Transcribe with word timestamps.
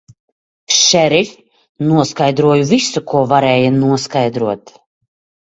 Šerif, 0.75 1.33
noskaidroju 1.89 2.65
visu, 2.71 3.05
ko 3.13 3.23
varēja 3.35 3.71
noskaidrot. 3.79 4.75